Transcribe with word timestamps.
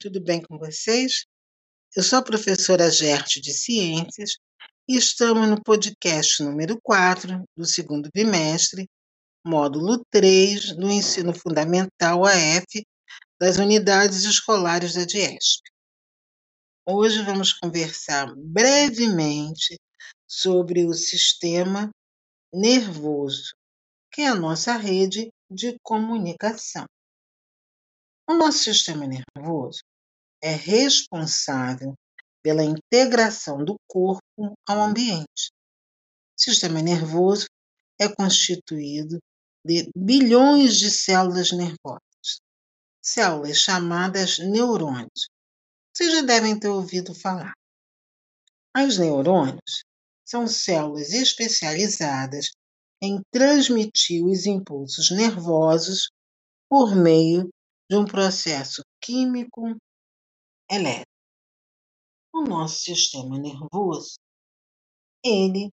tudo 0.00 0.20
bem 0.20 0.42
com 0.42 0.58
vocês? 0.58 1.24
Eu 1.96 2.02
sou 2.02 2.18
a 2.18 2.22
professora 2.22 2.90
Gerte 2.90 3.40
de 3.40 3.52
Ciências 3.52 4.36
e 4.88 4.96
estamos 4.96 5.48
no 5.48 5.62
podcast 5.62 6.42
número 6.42 6.78
4 6.82 7.44
do 7.56 7.64
segundo 7.64 8.10
bimestre, 8.12 8.88
módulo 9.44 10.04
3 10.10 10.76
do 10.76 10.90
Ensino 10.90 11.32
Fundamental 11.32 12.24
AF 12.24 12.86
das 13.40 13.56
Unidades 13.56 14.24
Escolares 14.24 14.94
da 14.94 15.04
DIESP. 15.04 15.62
Hoje 16.86 17.22
vamos 17.22 17.52
conversar 17.52 18.34
brevemente 18.36 19.78
sobre 20.28 20.84
o 20.84 20.92
sistema 20.92 21.90
nervoso, 22.52 23.54
que 24.12 24.22
é 24.22 24.28
a 24.28 24.34
nossa 24.34 24.76
rede 24.76 25.30
de 25.50 25.78
comunicação. 25.82 26.84
O 28.26 28.34
nosso 28.34 28.64
sistema 28.64 29.06
nervoso 29.06 29.82
é 30.42 30.54
responsável 30.54 31.94
pela 32.42 32.64
integração 32.64 33.62
do 33.62 33.76
corpo 33.86 34.54
ao 34.66 34.82
ambiente. 34.82 35.50
O 36.36 36.40
sistema 36.40 36.80
nervoso 36.80 37.46
é 37.98 38.08
constituído 38.08 39.18
de 39.64 39.90
bilhões 39.96 40.78
de 40.78 40.90
células 40.90 41.52
nervosas, 41.52 42.40
células 43.02 43.58
chamadas 43.58 44.38
neurônios. 44.38 45.28
Vocês 45.94 46.12
já 46.12 46.22
devem 46.22 46.58
ter 46.58 46.68
ouvido 46.68 47.14
falar. 47.14 47.52
Os 48.76 48.98
neurônios 48.98 49.84
são 50.24 50.46
células 50.46 51.12
especializadas 51.12 52.50
em 53.02 53.20
transmitir 53.30 54.24
os 54.24 54.46
impulsos 54.46 55.10
nervosos 55.10 56.08
por 56.68 56.96
meio 56.96 57.48
de 57.90 57.96
um 57.96 58.04
processo 58.04 58.82
químico 59.02 59.76
elétrico. 60.70 61.12
O 62.32 62.42
nosso 62.42 62.80
sistema 62.80 63.38
nervoso, 63.38 64.14
ele 65.24 65.70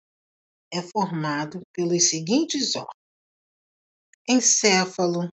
é 0.71 0.81
formado 0.81 1.61
pelos 1.73 2.09
seguintes 2.09 2.75
órgãos: 2.75 2.95
encéfalo, 4.27 5.29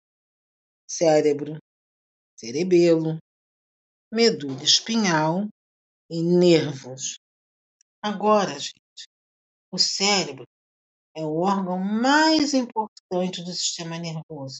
cérebro, 0.88 1.58
cerebelo, 2.38 3.18
medula 4.12 4.64
espinhal 4.64 5.48
e 6.10 6.22
nervos. 6.22 7.18
Agora, 8.02 8.58
gente, 8.58 9.06
o 9.72 9.78
cérebro 9.78 10.46
é 11.16 11.24
o 11.24 11.42
órgão 11.42 11.78
mais 11.78 12.54
importante 12.54 13.44
do 13.44 13.52
sistema 13.52 13.98
nervoso, 14.00 14.60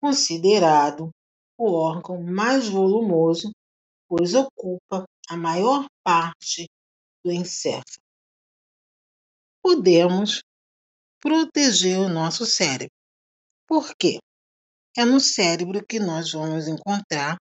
considerado 0.00 1.10
o 1.58 1.72
órgão 1.72 2.22
mais 2.22 2.68
volumoso, 2.68 3.52
pois 4.08 4.34
ocupa 4.34 5.04
a 5.28 5.36
maior 5.36 5.86
parte 6.04 6.68
do 7.24 7.32
encéfalo. 7.32 8.02
Podemos 9.62 10.42
proteger 11.20 11.98
o 11.98 12.08
nosso 12.08 12.44
cérebro. 12.44 12.94
Por 13.66 13.94
quê? 13.96 14.18
É 14.96 15.04
no 15.04 15.20
cérebro 15.20 15.84
que 15.86 15.98
nós 15.98 16.32
vamos 16.32 16.68
encontrar 16.68 17.36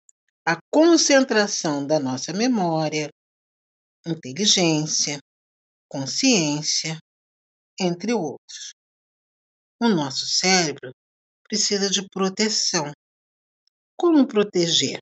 a 0.45 0.59
concentração 0.71 1.85
da 1.85 1.99
nossa 1.99 2.33
memória, 2.33 3.09
inteligência, 4.05 5.19
consciência, 5.87 6.99
entre 7.79 8.13
outros. 8.13 8.73
O 9.81 9.87
nosso 9.87 10.27
cérebro 10.27 10.91
precisa 11.47 11.89
de 11.89 12.07
proteção 12.09 12.91
como 13.99 14.25
proteger? 14.25 14.99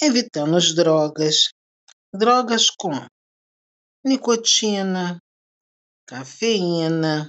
Evitando 0.00 0.56
as 0.56 0.74
drogas. 0.74 1.52
Drogas 2.12 2.70
como 2.70 3.06
nicotina, 4.02 5.20
cafeína. 6.06 7.28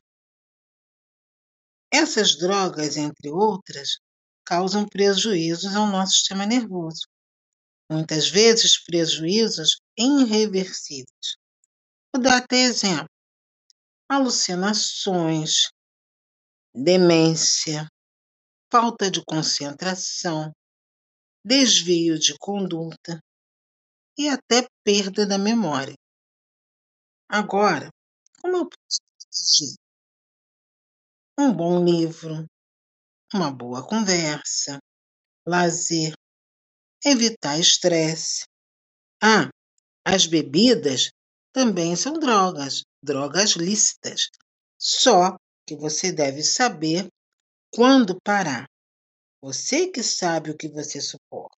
Essas 1.92 2.38
drogas, 2.38 2.95
entre 2.95 3.30
outras, 3.30 3.99
causam 4.45 4.88
prejuízos 4.88 5.76
ao 5.76 5.88
nosso 5.88 6.14
sistema 6.14 6.45
nervoso. 6.45 7.05
Muitas 7.92 8.30
vezes 8.30 8.82
prejuízos 8.82 9.77
irreversíveis. 9.98 11.36
Vou 12.14 12.23
dar 12.23 12.38
até 12.38 12.61
exemplo: 12.64 13.10
alucinações, 14.10 15.70
demência, 16.73 17.88
falta 18.75 19.09
de 19.09 19.23
concentração, 19.23 20.52
desvio 21.45 22.19
de 22.19 22.37
conduta 22.37 23.21
e 24.17 24.27
até 24.27 24.67
perda 24.83 25.25
da 25.25 25.37
memória. 25.37 25.95
Agora, 27.30 27.87
como 28.41 28.58
eu 28.58 28.67
posso 28.67 28.99
proteger? 29.17 29.75
Um 31.39 31.53
bom 31.55 31.85
livro, 31.85 32.45
uma 33.33 33.49
boa 33.49 33.87
conversa, 33.87 34.77
lazer, 35.47 36.14
evitar 37.05 37.58
estresse. 37.58 38.43
Ah, 39.23 39.47
as 40.05 40.27
bebidas 40.27 41.11
também 41.53 41.95
são 41.95 42.19
drogas, 42.19 42.83
drogas 43.02 43.52
lícitas. 43.52 44.30
Só 44.77 45.37
que 45.65 45.77
você 45.77 46.11
deve 46.11 46.43
saber 46.43 47.08
quando 47.75 48.17
parar? 48.21 48.69
Você 49.41 49.91
que 49.91 50.02
sabe 50.02 50.49
o 50.49 50.58
que 50.58 50.69
você 50.69 51.02
suporta. 51.02 51.58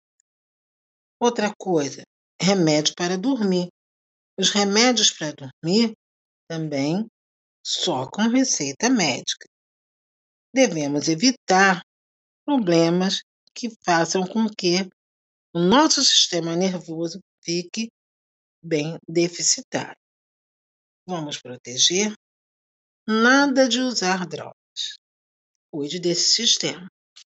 Outra 1.20 1.52
coisa, 1.54 2.04
remédio 2.40 2.94
para 2.96 3.18
dormir. 3.18 3.68
Os 4.38 4.50
remédios 4.50 5.10
para 5.10 5.34
dormir 5.34 5.92
também 6.48 7.06
só 7.62 8.08
com 8.10 8.22
receita 8.22 8.88
médica. 8.88 9.46
Devemos 10.54 11.06
evitar 11.08 11.82
problemas 12.46 13.20
que 13.54 13.68
façam 13.84 14.26
com 14.26 14.48
que 14.48 14.88
o 15.54 15.60
nosso 15.60 16.02
sistema 16.02 16.56
nervoso 16.56 17.20
fique 17.44 17.90
bem 18.62 18.96
deficitário. 19.06 20.00
Vamos 21.06 21.38
proteger? 21.38 22.14
Nada 23.06 23.68
de 23.68 23.80
usar 23.80 24.26
drogas 24.26 24.65
cuide 25.76 26.00
desse 26.00 26.30
sistema. 26.30 26.86